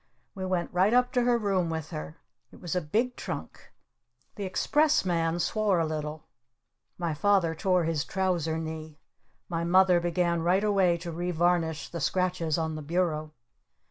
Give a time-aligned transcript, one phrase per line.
[0.33, 2.17] We went right up to her room with her.
[2.51, 3.71] It was a big trunk.
[4.33, 6.23] The Expressman swore a little.
[6.97, 8.97] My Father tore his trouser knee.
[9.47, 13.31] My Mother began right away to re varnish the scratches on the bureau.